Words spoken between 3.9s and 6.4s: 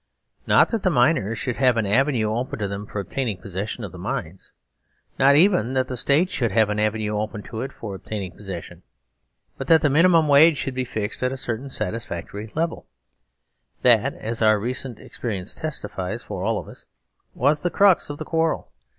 the mines; not even that the State